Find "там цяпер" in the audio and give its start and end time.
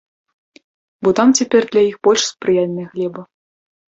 1.19-1.67